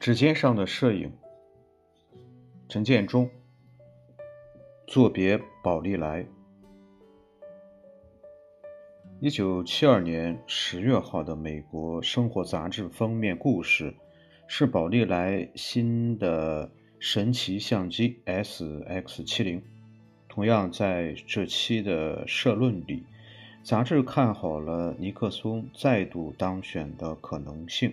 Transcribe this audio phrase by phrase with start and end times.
[0.00, 1.12] 指尖上的摄影，
[2.70, 3.28] 陈建中。
[4.86, 6.26] 作别宝丽来。
[9.20, 13.94] 一九七二年十月号的美国生活杂志封面故事，
[14.48, 19.62] 是宝丽来新的神奇相机 SX 七零。
[20.30, 23.04] 同样在这期的社论里，
[23.62, 27.92] 杂志看好了尼克松再度当选的可能性。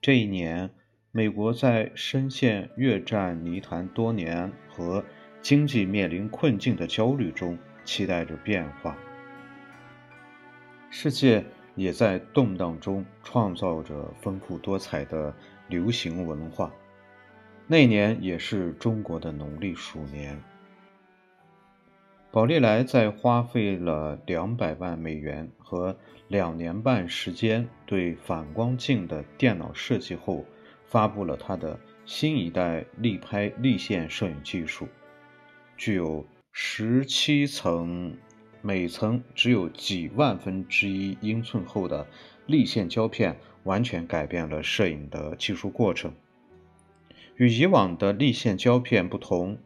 [0.00, 0.70] 这一年。
[1.14, 5.04] 美国在深陷越战泥潭多年和
[5.42, 8.96] 经济面临困境的焦虑中，期待着变化。
[10.88, 11.44] 世界
[11.74, 15.34] 也在动荡中创造着丰富多彩的
[15.68, 16.72] 流行文化。
[17.66, 20.42] 那年也是中国的农历鼠年。
[22.30, 25.94] 宝丽来在花费了两百万美元和
[26.28, 30.42] 两年半时间对反光镜的电脑设计后。
[30.92, 34.86] 发布了它的新一代立拍立线摄影技术，
[35.74, 38.14] 具有十七层，
[38.60, 42.06] 每层只有几万分之一英寸厚的
[42.44, 46.12] 立线胶片，完全改变了摄影的技术过程。
[47.36, 49.56] 与以往的立线胶片不同，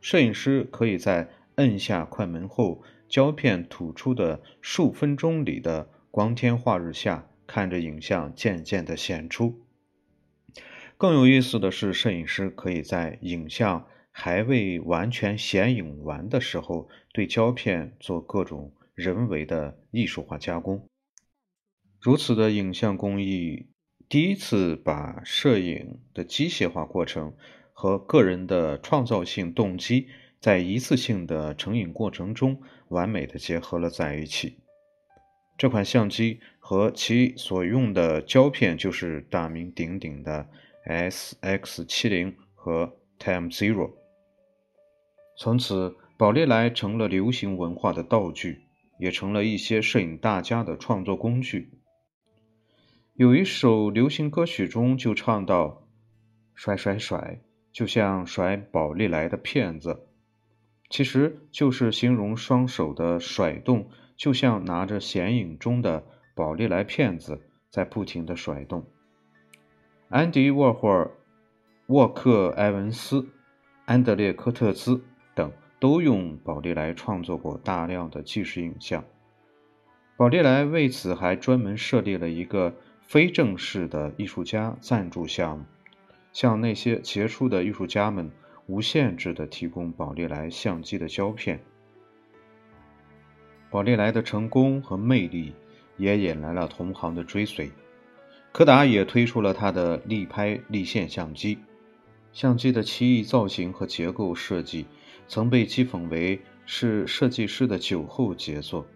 [0.00, 9.65] 摄影师可以在摁下快门后，胶片吐出的数分钟里的光天化日下，看着影像渐渐的显出。
[10.98, 20.88] 更有意思的是，摄影师可以在影像还未完全显影完的时候，对胶片做各种人为的艺术化加工。
[22.00, 23.66] 如此的影像工艺，
[24.08, 27.34] 第一次把摄影的机械化过程
[27.74, 30.08] 和个人的创造性动机，
[30.40, 34.60] 在一次性的成影过程中完美的结合了在一起。
[35.58, 40.48] 这款相机和其所用的胶片，就是大名鼎鼎的。
[40.88, 43.90] S X 七零和 Time Zero，
[45.36, 48.60] 从此宝丽来成了流行文化的道具，
[49.00, 51.72] 也成了一些摄影大家的创作工具。
[53.14, 55.88] 有一首流行歌曲中就唱到
[56.54, 57.40] ：“甩甩甩，
[57.72, 60.06] 就像甩宝丽来的片子。”
[60.88, 68.86] 其实就是形容双手的甩动，就像拿着显影中的宝丽来片子在不停的甩动。
[70.08, 71.10] 安迪沃霍尔、
[71.88, 73.26] 沃克埃文斯、
[73.86, 75.02] 安德烈科特兹
[75.34, 75.50] 等
[75.80, 79.04] 都用宝丽来创作过大量的纪实影像。
[80.16, 85.64] 宝丽来为此还专门设立了一个非正式的艺术家赞助项目，
[86.32, 88.30] 向那些杰出的艺术家们
[88.66, 91.60] 无限制地提供宝丽来相机的胶片。
[93.70, 95.52] 宝丽来的成功和魅力
[95.96, 97.68] 也引来了同行的追随。
[98.56, 101.58] 柯达也推出了它的立拍立线相机，
[102.32, 104.86] 相机的奇异造型和结构设计
[105.28, 108.86] 曾被讥讽为是设计师的酒后杰作。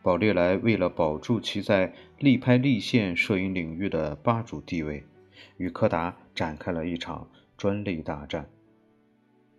[0.00, 5.04] 宝丽来为了保住其在立拍立线摄影领域的霸主地位，
[5.58, 7.28] 与柯达展开了一场
[7.58, 8.48] 专利大战。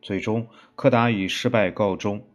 [0.02, 2.28] 最终，柯达以失败告终。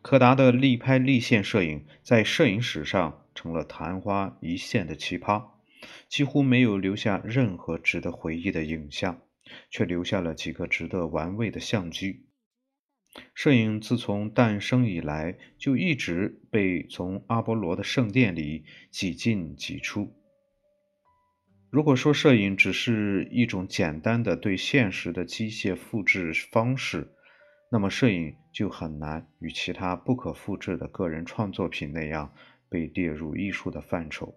[0.00, 5.53] 柯达的立拍立线摄影在摄影史上成了昙花一现的奇葩。
[6.08, 9.22] 几乎没有留下任何值得回忆的影像，
[9.70, 12.26] 却留下了几个值得玩味的相机。
[13.32, 20.12] 摄影自从诞生以来，就一直被从阿波罗的圣殿里挤进挤出。
[21.70, 27.12] 如果说摄影只是一种简单的对现实的机械复制方式，
[27.70, 32.32] 那么摄影就很难与其他不可复制的个人创作品那样
[32.68, 34.34] 被列入艺术的范畴。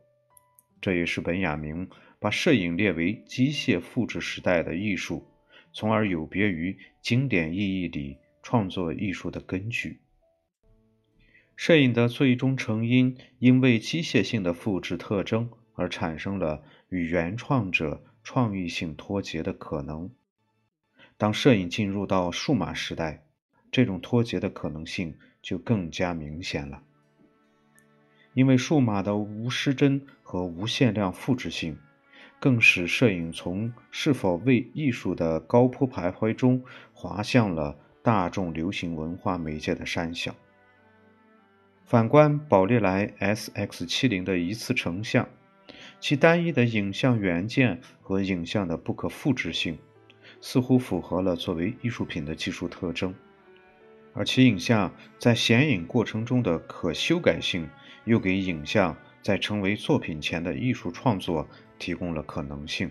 [0.82, 1.90] 这也是本雅明
[2.20, 5.26] 把摄影列为机械复制时代的艺术，
[5.74, 10.00] 从而有别于经典意义里创作艺术的根据。
[11.56, 20.12] 摄影的最终成因，因为机械性的复制特征而产生了与原创者创意性脱节的可能。
[21.18, 23.26] 当摄影进入到数码时代，
[23.72, 26.84] 这种脱节的可能性就更加明显了。
[28.38, 31.76] 因为数码的无失真和无限量复制性，
[32.40, 36.64] 更使摄影从是否为艺术的高坡徘徊中
[36.94, 40.36] 滑向了大众流行文化媒介的山小。
[41.84, 45.28] 反观宝丽来 SX 七零的一次成像，
[46.00, 49.80] 其单一的影像元件和影像的不可复制性，
[50.42, 53.16] 似乎符合了作为艺术品的技术特征，
[54.18, 57.70] 而其影像在显影过程中的可修改性。
[58.08, 61.46] 又给影像在成为作品前的艺术创作
[61.78, 62.90] 提供了可能性，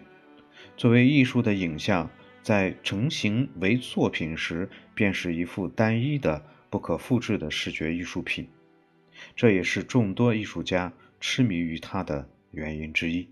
[0.76, 2.10] 作为艺术的影像，
[2.42, 8.46] 在成型为作品时，便是一幅单一的、不可复制的视觉艺术品。
[9.34, 13.30] 这也是众多艺术家痴迷于它的原因之一。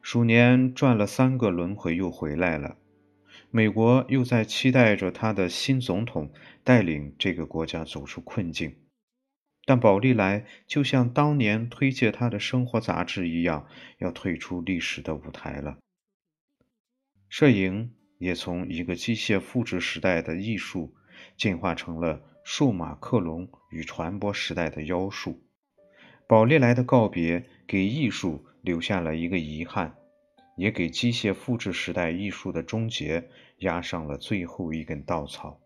[0.00, 2.78] 鼠年转了三个轮回，又回来了。
[3.56, 6.32] 美国又在期待着他的新总统
[6.64, 8.78] 带领这个国家走出困境，
[9.64, 13.68] 但宝利来就像当年推介他的生活杂志一样，
[13.98, 15.78] 要退出历史的舞台了。
[17.28, 20.92] 摄影也从一个机械复制时代的艺术，
[21.36, 25.44] 进化成了数码克隆与传播时代的妖术。
[26.26, 29.94] 宝利来的告别，给艺术留下了一个遗憾。
[30.54, 33.28] 也给机械复制时代艺术的终结
[33.58, 35.63] 压上了最后一根稻草。